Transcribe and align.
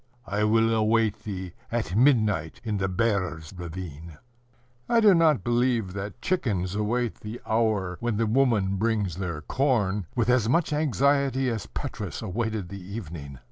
I 0.25 0.43
will 0.45 0.73
await 0.73 1.25
thee 1.25 1.53
at 1.71 1.95
midnight 1.95 2.59
in 2.63 2.77
the 2.79 2.87
Bear's 2.87 3.53
ravine." 3.55 4.17
I 4.89 4.99
do 4.99 5.13
not 5.13 5.43
believe 5.43 5.93
that 5.93 6.23
chickens 6.23 6.73
await 6.73 7.19
the 7.19 7.39
hour 7.45 7.97
when 7.99 8.17
the 8.17 8.25
woman 8.25 8.77
brings 8.77 9.17
their 9.17 9.41
corn 9.41 10.07
with 10.15 10.27
as 10.27 10.49
much 10.49 10.73
anxiety 10.73 11.49
as 11.51 11.67
Petrus 11.67 12.23
awaited 12.23 12.69
the 12.69 12.81
evening. 12.81 13.37